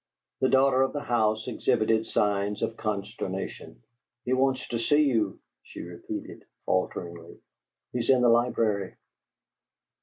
The 0.39 0.49
daughter 0.49 0.81
of 0.81 0.93
the 0.93 1.03
house 1.03 1.47
exhibited 1.47 2.07
signs 2.07 2.63
of 2.63 2.75
consternation. 2.75 3.83
"He 4.25 4.33
wants 4.33 4.67
to 4.69 4.79
see 4.79 5.03
you," 5.03 5.39
she 5.61 5.81
repeated, 5.83 6.43
falteringly. 6.65 7.39
"He's 7.93 8.09
in 8.09 8.21
the 8.23 8.29
library." 8.29 8.95